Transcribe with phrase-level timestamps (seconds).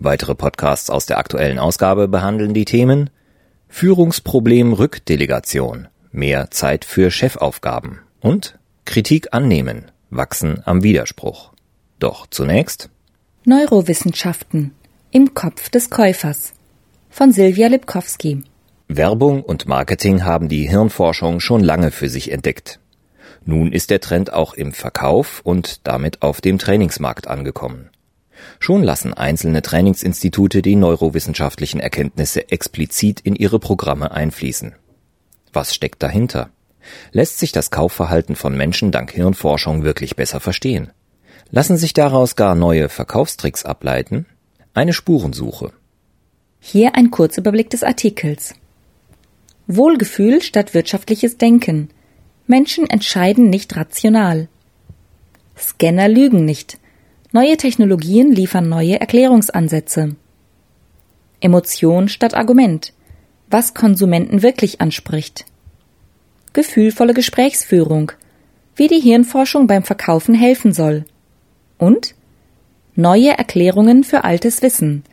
[0.00, 3.10] Weitere Podcasts aus der aktuellen Ausgabe behandeln die Themen
[3.68, 11.50] Führungsproblem Rückdelegation, mehr Zeit für Chefaufgaben und Kritik annehmen, wachsen am Widerspruch.
[11.98, 12.90] Doch zunächst
[13.44, 14.70] Neurowissenschaften
[15.10, 16.52] im Kopf des Käufers
[17.10, 18.44] von Silvia Lipkowski.
[18.86, 22.78] Werbung und Marketing haben die Hirnforschung schon lange für sich entdeckt.
[23.44, 27.90] Nun ist der Trend auch im Verkauf und damit auf dem Trainingsmarkt angekommen.
[28.58, 34.74] Schon lassen einzelne Trainingsinstitute die neurowissenschaftlichen Erkenntnisse explizit in ihre Programme einfließen.
[35.52, 36.50] Was steckt dahinter?
[37.12, 40.90] Lässt sich das Kaufverhalten von Menschen dank Hirnforschung wirklich besser verstehen?
[41.50, 44.26] Lassen sich daraus gar neue Verkaufstricks ableiten?
[44.74, 45.72] Eine Spurensuche.
[46.60, 48.54] Hier ein Kurzüberblick des Artikels.
[49.66, 51.90] Wohlgefühl statt wirtschaftliches Denken.
[52.46, 54.48] Menschen entscheiden nicht rational.
[55.56, 56.78] Scanner lügen nicht.
[57.30, 60.16] Neue Technologien liefern neue Erklärungsansätze.
[61.40, 62.94] Emotion statt Argument.
[63.50, 65.44] Was Konsumenten wirklich anspricht.
[66.54, 68.12] Gefühlvolle Gesprächsführung.
[68.76, 71.04] Wie die Hirnforschung beim Verkaufen helfen soll.
[71.76, 72.14] Und
[72.94, 75.04] neue Erklärungen für altes Wissen.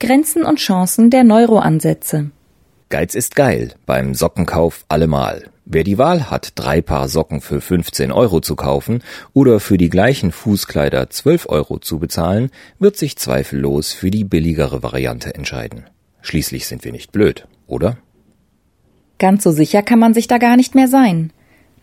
[0.00, 2.32] Grenzen und Chancen der Neuroansätze.
[2.88, 5.51] Geiz ist geil, beim Sockenkauf allemal.
[5.64, 9.90] Wer die Wahl hat, drei Paar Socken für 15 Euro zu kaufen oder für die
[9.90, 15.84] gleichen Fußkleider 12 Euro zu bezahlen, wird sich zweifellos für die billigere Variante entscheiden.
[16.20, 17.96] Schließlich sind wir nicht blöd, oder?
[19.18, 21.32] Ganz so sicher kann man sich da gar nicht mehr sein.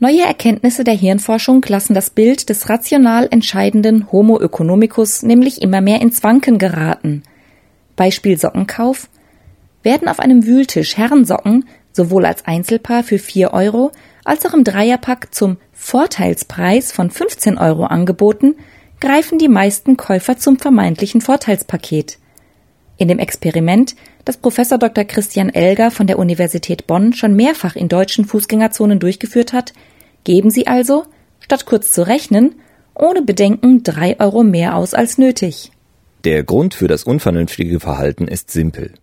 [0.02, 6.02] Neue Erkenntnisse der Hirnforschung lassen das Bild des rational entscheidenden Homo economicus nämlich immer mehr
[6.02, 7.24] ins Wanken geraten.
[7.96, 9.10] Beispiel Sockenkauf
[9.84, 13.92] werden auf einem Wühltisch Herrensocken sowohl als Einzelpaar für 4 Euro
[14.24, 18.56] als auch im Dreierpack zum Vorteilspreis von 15 Euro angeboten,
[19.00, 22.20] greifen die meisten Käufer zum vermeintlichen Vorteilspaket.
[22.98, 23.96] In dem Experiment,
[24.26, 25.06] das Professor Dr.
[25.06, 29.74] Christian Elger von der Universität Bonn schon mehrfach in deutschen Fußgängerzonen durchgeführt hat,
[30.26, 31.06] geben sie also,
[31.40, 32.56] statt kurz zu rechnen,
[32.94, 35.72] ohne Bedenken drei Euro mehr aus als nötig.
[36.26, 38.94] Der Grund für das unvernünftige Verhalten ist simpel.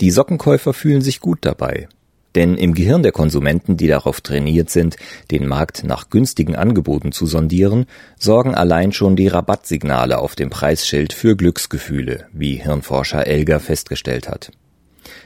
[0.00, 1.88] Die Sockenkäufer fühlen sich gut dabei.
[2.34, 4.96] Denn im Gehirn der Konsumenten, die darauf trainiert sind,
[5.30, 7.86] den Markt nach günstigen Angeboten zu sondieren,
[8.18, 14.50] sorgen allein schon die Rabattsignale auf dem Preisschild für Glücksgefühle, wie Hirnforscher Elger festgestellt hat.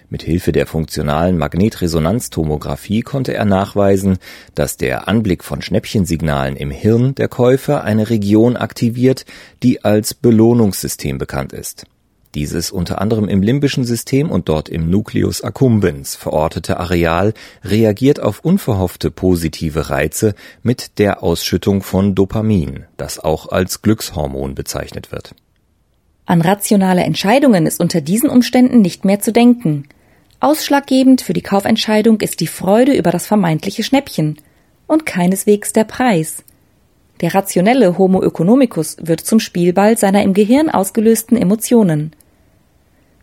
[0.08, 4.18] Mit Hilfe der funktionalen Magnetresonanztomographie konnte er nachweisen,
[4.54, 9.24] dass der Anblick von Schnäppchensignalen im Hirn der Käufer eine Region aktiviert,
[9.62, 11.86] die als Belohnungssystem bekannt ist.
[12.36, 17.32] Dieses unter anderem im limbischen System und dort im Nucleus accumbens verortete Areal
[17.64, 25.12] reagiert auf unverhoffte positive Reize mit der Ausschüttung von Dopamin, das auch als Glückshormon bezeichnet
[25.12, 25.34] wird.
[26.26, 29.88] An rationale Entscheidungen ist unter diesen Umständen nicht mehr zu denken.
[30.38, 34.36] Ausschlaggebend für die Kaufentscheidung ist die Freude über das vermeintliche Schnäppchen
[34.86, 36.44] und keineswegs der Preis.
[37.22, 42.14] Der rationelle Homo economicus wird zum Spielball seiner im Gehirn ausgelösten Emotionen.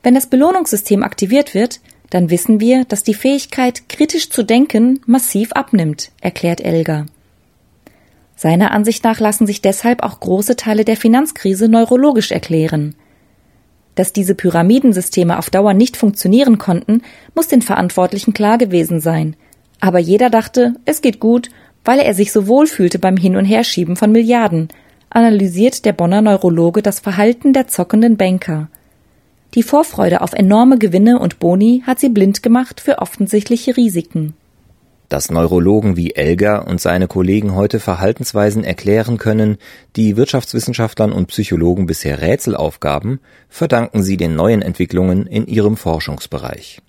[0.04, 5.54] Wenn das Belohnungssystem aktiviert wird, dann wissen wir, dass die Fähigkeit, kritisch zu denken, massiv
[5.54, 7.08] abnimmt, erklärt Elger.
[8.36, 12.96] Seiner Ansicht nach lassen sich deshalb auch große Teile der Finanzkrise neurologisch erklären.
[13.96, 17.02] Dass diese Pyramidensysteme auf Dauer nicht funktionieren konnten,
[17.36, 19.36] muss den Verantwortlichen klar gewesen sein.
[19.80, 21.50] Aber jeder dachte, es geht gut,
[21.86, 24.68] weil er sich so wohl fühlte beim Hin- und Herschieben von Milliarden,
[25.10, 28.68] analysiert der Bonner Neurologe das Verhalten der zockenden Banker.
[29.56, 34.34] Die Vorfreude auf enorme Gewinne und Boni hat sie blind gemacht für offensichtliche Risiken.
[35.10, 39.58] Dass Neurologen wie Elgar und seine Kollegen heute Verhaltensweisen erklären können,
[39.96, 46.82] die Wirtschaftswissenschaftlern und Psychologen bisher Rätsel aufgaben, verdanken sie den neuen Entwicklungen in ihrem Forschungsbereich.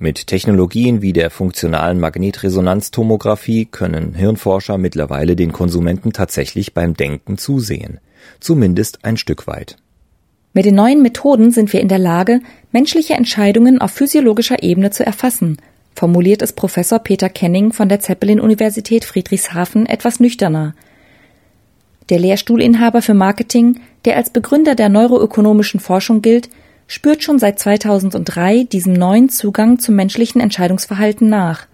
[0.00, 8.00] Mit Technologien wie der funktionalen Magnetresonanztomographie können Hirnforscher mittlerweile den Konsumenten tatsächlich beim Denken zusehen,
[8.40, 9.76] zumindest ein Stück weit.
[10.54, 12.40] Mit den neuen Methoden sind wir in der Lage,
[12.72, 15.56] menschliche Entscheidungen auf physiologischer Ebene zu erfassen,
[15.94, 20.74] formuliert es Professor Peter Kenning von der Zeppelin-Universität Friedrichshafen etwas nüchterner.
[22.10, 26.50] Der Lehrstuhlinhaber für Marketing, der als Begründer der neuroökonomischen Forschung gilt,
[26.86, 31.66] spürt schon seit 2003 diesem neuen Zugang zum menschlichen Entscheidungsverhalten nach.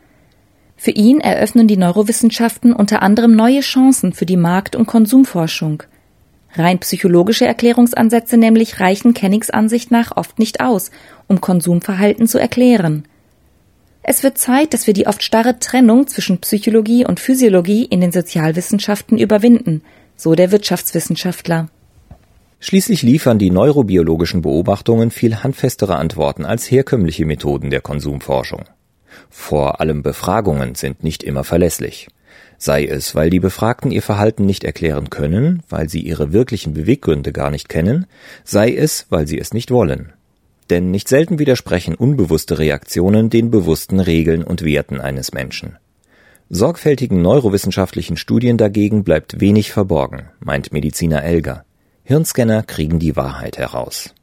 [0.76, 5.82] Für ihn eröffnen die Neurowissenschaften unter anderem neue Chancen für die Markt- und Konsumforschung.
[6.54, 10.90] Rein psychologische Erklärungsansätze nämlich reichen Kennings Ansicht nach oft nicht aus,
[11.26, 13.04] um Konsumverhalten zu erklären.
[14.02, 18.12] Es wird Zeit, dass wir die oft starre Trennung zwischen Psychologie und Physiologie in den
[18.12, 19.82] Sozialwissenschaften überwinden,
[20.16, 21.68] so der Wirtschaftswissenschaftler.
[22.60, 28.64] Schließlich liefern die neurobiologischen Beobachtungen viel handfestere Antworten als herkömmliche Methoden der Konsumforschung.
[29.30, 32.08] Vor allem Befragungen sind nicht immer verlässlich.
[32.58, 37.32] Sei es, weil die Befragten ihr Verhalten nicht erklären können, weil sie ihre wirklichen Beweggründe
[37.32, 38.06] gar nicht kennen,
[38.44, 40.12] sei es, weil sie es nicht wollen.
[40.70, 45.78] Denn nicht selten widersprechen unbewusste Reaktionen den bewussten Regeln und Werten eines Menschen.
[46.50, 51.64] Sorgfältigen neurowissenschaftlichen Studien dagegen bleibt wenig verborgen, meint Mediziner Elger.
[52.04, 54.14] Hirnscanner kriegen die Wahrheit heraus.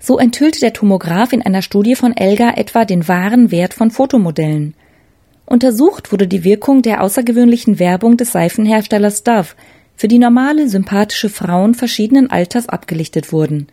[0.00, 4.74] So enthüllte der Tomograph in einer Studie von Elgar etwa den wahren Wert von Fotomodellen.
[5.52, 9.48] Untersucht wurde die Wirkung der außergewöhnlichen Werbung des Seifenherstellers Dove,
[9.94, 13.66] für die normale, sympathische Frauen verschiedenen Alters abgelichtet wurden.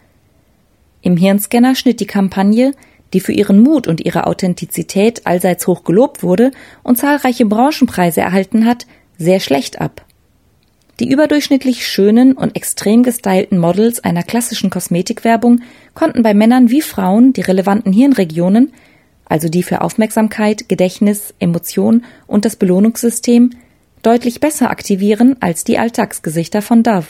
[1.01, 2.73] Im Hirnscanner schnitt die Kampagne,
[3.13, 6.51] die für ihren Mut und ihre Authentizität allseits hoch gelobt wurde
[6.83, 8.85] und zahlreiche Branchenpreise erhalten hat,
[9.17, 10.05] sehr schlecht ab.
[10.99, 15.61] Die überdurchschnittlich schönen und extrem gestylten Models einer klassischen Kosmetikwerbung
[15.93, 18.73] konnten bei Männern wie Frauen die relevanten Hirnregionen,
[19.29, 23.51] also die für Aufmerksamkeit, Gedächtnis, Emotion und das Belohnungssystem,
[24.01, 27.07] deutlich besser aktivieren als die Alltagsgesichter von Dove.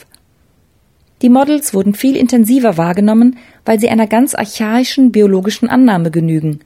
[1.22, 6.60] Die Models wurden viel intensiver wahrgenommen, weil sie einer ganz archaischen biologischen Annahme genügen.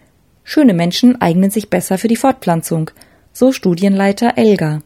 [0.45, 2.91] Schöne Menschen eignen sich besser für die Fortpflanzung,
[3.33, 4.83] so Studienleiter Elgar.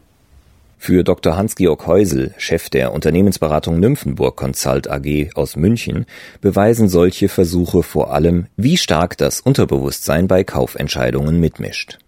[0.81, 1.35] Für Dr.
[1.35, 6.05] Hans-Georg Heusel, Chef der Unternehmensberatung Nymphenburg Consult AG aus München,
[6.39, 11.99] beweisen solche Versuche vor allem, wie stark das Unterbewusstsein bei Kaufentscheidungen mitmischt.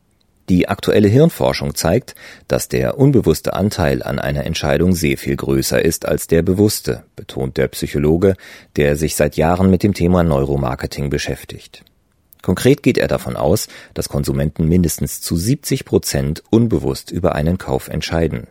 [0.47, 2.15] Die aktuelle Hirnforschung zeigt,
[2.47, 7.57] dass der unbewusste Anteil an einer Entscheidung sehr viel größer ist als der bewusste, betont
[7.57, 8.35] der Psychologe,
[8.77, 11.83] der sich seit Jahren mit dem Thema Neuromarketing beschäftigt.
[12.41, 17.89] Konkret geht er davon aus, dass Konsumenten mindestens zu 70 Prozent unbewusst über einen Kauf
[17.89, 18.47] entscheiden.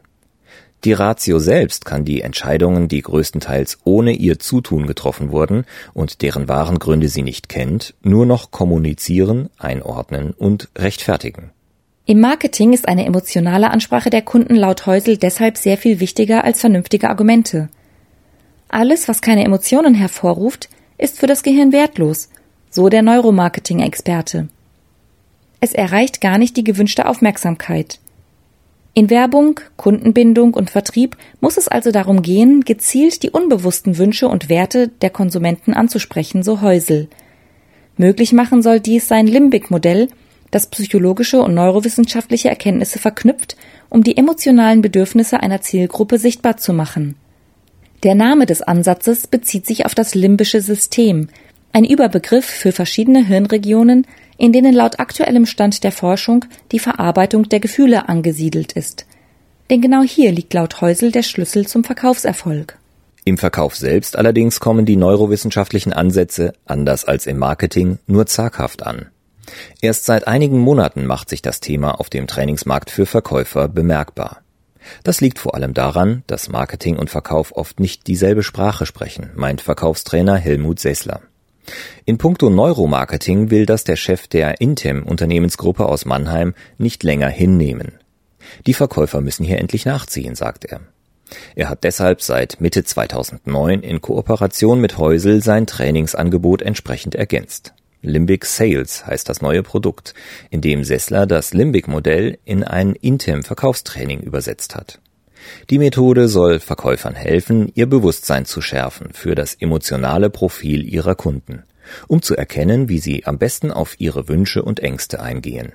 [0.84, 6.48] Die Ratio selbst kann die Entscheidungen, die größtenteils ohne ihr Zutun getroffen wurden und deren
[6.48, 11.50] wahren Gründe sie nicht kennt, nur noch kommunizieren, einordnen und rechtfertigen.
[12.06, 16.60] Im Marketing ist eine emotionale Ansprache der Kunden laut Häusel deshalb sehr viel wichtiger als
[16.60, 17.68] vernünftige Argumente.
[18.68, 22.30] Alles, was keine Emotionen hervorruft, ist für das Gehirn wertlos,
[22.70, 24.48] so der Neuromarketing-Experte.
[25.60, 28.00] Es erreicht gar nicht die gewünschte Aufmerksamkeit.
[28.92, 34.48] In Werbung, Kundenbindung und Vertrieb muss es also darum gehen, gezielt die unbewussten Wünsche und
[34.48, 37.08] Werte der Konsumenten anzusprechen, so Häusel.
[37.96, 40.08] Möglich machen soll dies sein Limbic-Modell,
[40.50, 43.56] das psychologische und neurowissenschaftliche Erkenntnisse verknüpft,
[43.88, 47.14] um die emotionalen Bedürfnisse einer Zielgruppe sichtbar zu machen.
[48.02, 51.28] Der Name des Ansatzes bezieht sich auf das limbische System,
[51.72, 54.06] ein Überbegriff für verschiedene Hirnregionen,
[54.40, 59.04] in denen laut aktuellem Stand der Forschung die Verarbeitung der Gefühle angesiedelt ist.
[59.68, 62.78] Denn genau hier liegt laut Häusel der Schlüssel zum Verkaufserfolg.
[63.24, 69.08] Im Verkauf selbst allerdings kommen die neurowissenschaftlichen Ansätze, anders als im Marketing, nur zaghaft an.
[69.82, 74.40] Erst seit einigen Monaten macht sich das Thema auf dem Trainingsmarkt für Verkäufer bemerkbar.
[75.04, 79.60] Das liegt vor allem daran, dass Marketing und Verkauf oft nicht dieselbe Sprache sprechen, meint
[79.60, 81.20] Verkaufstrainer Helmut Sessler.
[82.04, 87.92] In puncto Neuromarketing will das der Chef der Intem Unternehmensgruppe aus Mannheim nicht länger hinnehmen.
[88.66, 90.80] Die Verkäufer müssen hier endlich nachziehen, sagt er.
[91.54, 97.72] Er hat deshalb seit Mitte 2009 in Kooperation mit Häusel sein Trainingsangebot entsprechend ergänzt.
[98.02, 100.14] Limbic Sales heißt das neue Produkt,
[100.48, 105.00] in dem Sessler das Limbic-Modell in ein Intem-Verkaufstraining übersetzt hat.
[105.70, 111.64] Die Methode soll Verkäufern helfen, ihr Bewusstsein zu schärfen für das emotionale Profil ihrer Kunden,
[112.08, 115.72] um zu erkennen, wie sie am besten auf ihre Wünsche und Ängste eingehen.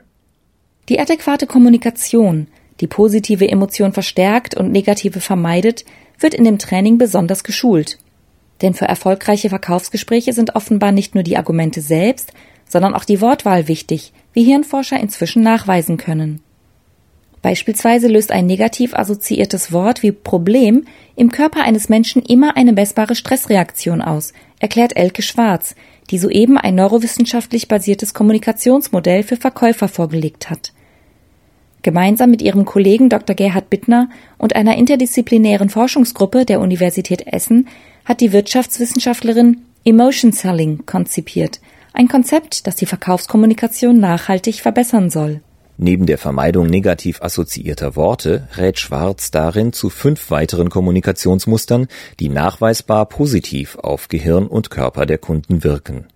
[0.89, 2.47] Die adäquate Kommunikation,
[2.79, 5.85] die positive Emotion verstärkt und negative vermeidet,
[6.19, 7.97] wird in dem Training besonders geschult.
[8.61, 12.31] Denn für erfolgreiche Verkaufsgespräche sind offenbar nicht nur die Argumente selbst,
[12.67, 16.41] sondern auch die Wortwahl wichtig, wie Hirnforscher inzwischen nachweisen können.
[17.45, 20.85] Beispielsweise löst ein negativ assoziiertes Wort wie Problem
[21.15, 25.75] im Körper eines Menschen immer eine messbare Stressreaktion aus, erklärt Elke Schwarz,
[26.09, 30.73] die soeben ein neurowissenschaftlich basiertes Kommunikationsmodell für Verkäufer vorgelegt hat.
[31.83, 33.35] Gemeinsam mit ihrem Kollegen Dr.
[33.35, 34.09] Gerhard Bittner
[34.39, 37.67] und einer interdisziplinären Forschungsgruppe der Universität Essen
[38.05, 41.59] hat die Wirtschaftswissenschaftlerin Emotion Selling konzipiert,
[41.93, 45.41] ein Konzept, das die Verkaufskommunikation nachhaltig verbessern soll.
[45.77, 51.87] Neben der Vermeidung negativ assoziierter Worte rät Schwarz darin zu fünf weiteren Kommunikationsmustern,
[52.19, 56.07] die nachweisbar positiv auf Gehirn und Körper der Kunden wirken.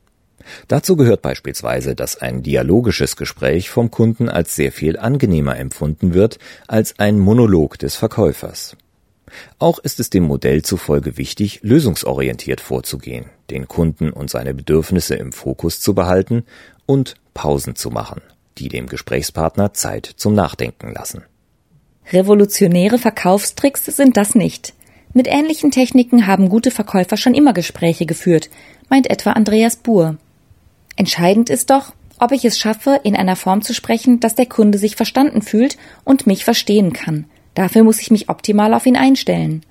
[0.70, 6.39] Dazu gehört beispielsweise, dass ein dialogisches Gespräch vom Kunden als sehr viel angenehmer empfunden wird
[6.68, 8.78] als ein Monolog des Verkäufers.
[9.60, 15.34] Auch ist es dem Modell zufolge wichtig, lösungsorientiert vorzugehen, den Kunden und seine Bedürfnisse im
[15.34, 16.46] Fokus zu behalten
[16.88, 18.22] und Pausen zu machen
[18.60, 21.24] die dem Gesprächspartner Zeit zum Nachdenken lassen.
[22.12, 24.74] Revolutionäre Verkaufstricks sind das nicht.
[25.13, 28.50] Mit ähnlichen Techniken haben gute Verkäufer schon immer Gespräche geführt,
[28.89, 30.18] meint etwa Andreas Buhr.
[30.96, 34.78] Entscheidend ist doch, ob ich es schaffe, in einer Form zu sprechen, dass der Kunde
[34.78, 37.25] sich verstanden fühlt und mich verstehen kann.
[37.54, 39.63] Dafür muss ich mich optimal auf ihn einstellen.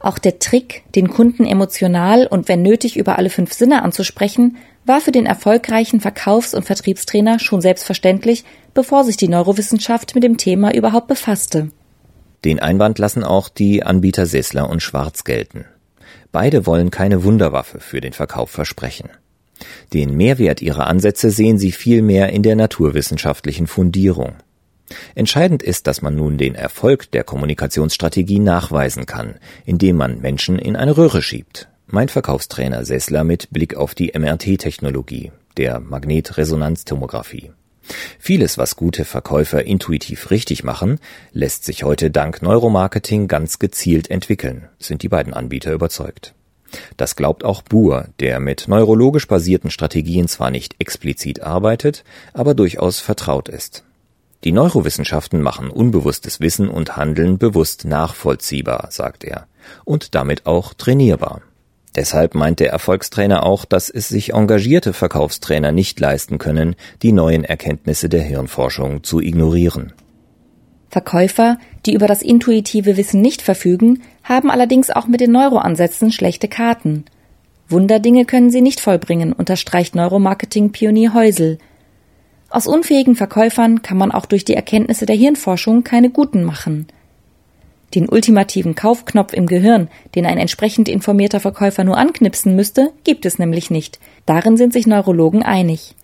[0.00, 5.00] Auch der Trick, den Kunden emotional und wenn nötig über alle fünf Sinne anzusprechen, war
[5.00, 10.72] für den erfolgreichen Verkaufs- und Vertriebstrainer schon selbstverständlich, bevor sich die Neurowissenschaft mit dem Thema
[10.74, 11.70] überhaupt befasste.
[12.44, 15.64] Den Einwand lassen auch die Anbieter Sessler und Schwarz gelten.
[16.30, 19.10] Beide wollen keine Wunderwaffe für den Verkauf versprechen.
[19.92, 24.34] Den Mehrwert ihrer Ansätze sehen sie vielmehr in der naturwissenschaftlichen Fundierung.
[25.14, 30.76] Entscheidend ist, dass man nun den Erfolg der Kommunikationsstrategie nachweisen kann, indem man Menschen in
[30.76, 37.52] eine Röhre schiebt, mein Verkaufstrainer Sessler mit Blick auf die MRT-Technologie, der Magnetresonanztomographie.
[38.18, 40.98] Vieles, was gute Verkäufer intuitiv richtig machen,
[41.32, 46.34] lässt sich heute dank Neuromarketing ganz gezielt entwickeln, sind die beiden Anbieter überzeugt.
[46.96, 52.02] Das glaubt auch Buhr, der mit neurologisch basierten Strategien zwar nicht explizit arbeitet,
[52.32, 53.84] aber durchaus vertraut ist.
[54.42, 59.46] Die Neurowissenschaften machen unbewusstes Wissen und Handeln bewusst nachvollziehbar, sagt er,
[59.84, 61.42] und damit auch trainierbar.
[61.96, 67.42] Deshalb meint der Erfolgstrainer auch, dass es sich engagierte Verkaufstrainer nicht leisten können, die neuen
[67.42, 69.94] Erkenntnisse der Hirnforschung zu ignorieren.
[70.90, 76.48] Verkäufer, die über das intuitive Wissen nicht verfügen, haben allerdings auch mit den Neuroansätzen schlechte
[76.48, 77.06] Karten.
[77.68, 81.58] Wunderdinge können sie nicht vollbringen, unterstreicht Neuromarketing-Pionier Häusel.
[82.50, 86.86] Aus unfähigen Verkäufern kann man auch durch die Erkenntnisse der Hirnforschung keine guten machen.
[87.94, 93.38] Den ultimativen Kaufknopf im Gehirn, den ein entsprechend informierter Verkäufer nur anknipsen müsste, gibt es
[93.38, 94.00] nämlich nicht.
[94.26, 95.94] Darin sind sich Neurologen einig.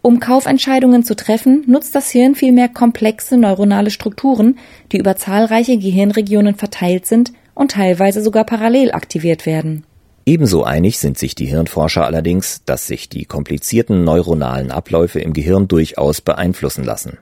[0.00, 4.58] Um Kaufentscheidungen zu treffen, nutzt das Hirn vielmehr komplexe neuronale Strukturen,
[4.90, 9.84] die über zahlreiche Gehirnregionen verteilt sind und teilweise sogar parallel aktiviert werden.
[10.24, 15.68] Ebenso einig sind sich die Hirnforscher allerdings, dass sich die komplizierten neuronalen Abläufe im Gehirn
[15.68, 17.18] durchaus beeinflussen lassen.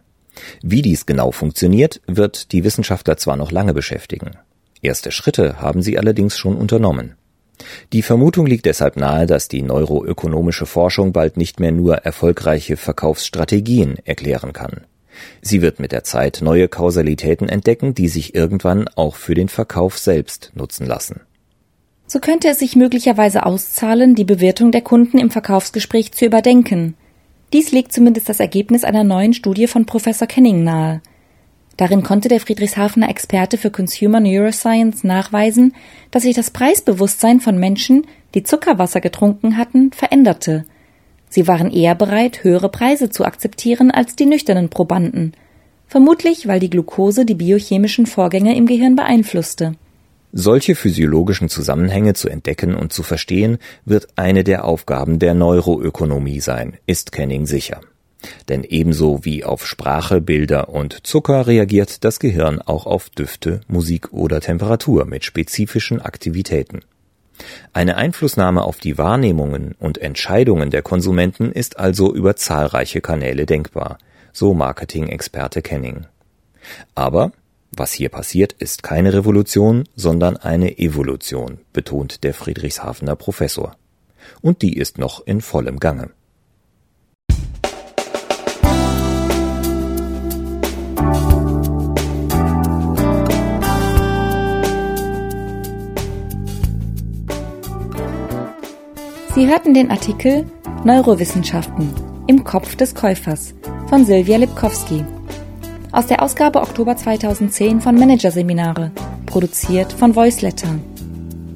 [0.62, 4.32] Wie dies genau funktioniert, wird die Wissenschaftler zwar noch lange beschäftigen.
[4.82, 7.14] Erste Schritte haben sie allerdings schon unternommen.
[7.92, 13.96] Die Vermutung liegt deshalb nahe, dass die neuroökonomische Forschung bald nicht mehr nur erfolgreiche Verkaufsstrategien
[14.04, 14.82] erklären kann.
[15.40, 19.98] Sie wird mit der Zeit neue Kausalitäten entdecken, die sich irgendwann auch für den Verkauf
[19.98, 21.20] selbst nutzen lassen.
[22.06, 26.94] So könnte es sich möglicherweise auszahlen, die Bewertung der Kunden im Verkaufsgespräch zu überdenken,
[27.52, 31.00] dies legt zumindest das Ergebnis einer neuen Studie von Professor Kenning nahe.
[31.76, 35.74] Darin konnte der Friedrichshafener Experte für Consumer Neuroscience nachweisen,
[36.10, 40.64] dass sich das Preisbewusstsein von Menschen, die Zuckerwasser getrunken hatten, veränderte.
[41.28, 45.32] Sie waren eher bereit, höhere Preise zu akzeptieren als die nüchternen Probanden,
[45.86, 49.74] vermutlich weil die Glucose die biochemischen Vorgänge im Gehirn beeinflusste.
[50.38, 56.76] Solche physiologischen Zusammenhänge zu entdecken und zu verstehen, wird eine der Aufgaben der Neuroökonomie sein,
[56.84, 57.80] ist Kenning sicher.
[58.50, 64.12] Denn ebenso wie auf Sprache, Bilder und Zucker reagiert das Gehirn auch auf Düfte, Musik
[64.12, 66.80] oder Temperatur mit spezifischen Aktivitäten.
[67.72, 73.96] Eine Einflussnahme auf die Wahrnehmungen und Entscheidungen der Konsumenten ist also über zahlreiche Kanäle denkbar,
[74.34, 76.04] so Marketing-Experte Kenning.
[76.94, 77.32] Aber
[77.78, 83.76] was hier passiert, ist keine Revolution, sondern eine Evolution, betont der Friedrichshafener Professor.
[84.40, 86.10] Und die ist noch in vollem Gange.
[99.34, 100.46] Sie hörten den Artikel
[100.84, 101.92] Neurowissenschaften
[102.26, 103.54] im Kopf des Käufers
[103.88, 105.04] von Silvia Lipkowski
[105.96, 108.92] aus der Ausgabe Oktober 2010 von Managerseminare,
[109.24, 110.68] produziert von Voiceletter.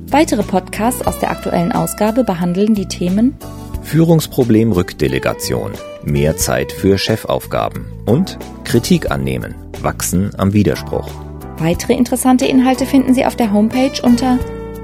[0.08, 3.36] Weitere Podcasts aus der aktuellen Ausgabe behandeln die Themen
[3.82, 5.72] Führungsproblem Rückdelegation,
[6.04, 11.10] mehr Zeit für Chefaufgaben und Kritik annehmen, wachsen am Widerspruch.
[11.58, 14.38] Weitere interessante Inhalte finden Sie auf der Homepage unter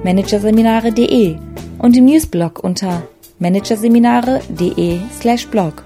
[0.05, 1.37] managerseminare.de
[1.79, 3.05] und im Newsblog unter
[3.39, 5.86] managerseminare.de/blog.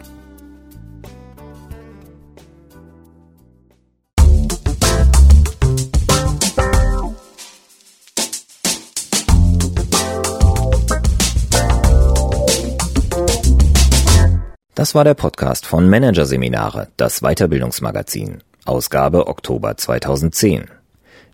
[14.80, 20.70] Das war der Podcast von Managerseminare, das Weiterbildungsmagazin, Ausgabe Oktober 2010.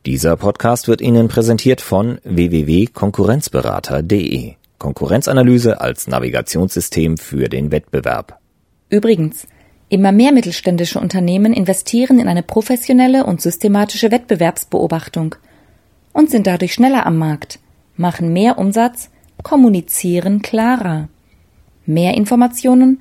[0.04, 4.54] Dieser Podcast wird Ihnen präsentiert von www.konkurrenzberater.de.
[4.78, 8.40] Konkurrenzanalyse als Navigationssystem für den Wettbewerb.
[8.88, 9.46] Übrigens,
[9.90, 15.36] immer mehr mittelständische Unternehmen investieren in eine professionelle und systematische Wettbewerbsbeobachtung
[16.12, 17.60] und sind dadurch schneller am Markt,
[17.96, 19.08] machen mehr Umsatz,
[19.44, 21.06] kommunizieren klarer.
[21.88, 23.00] Mehr Informationen,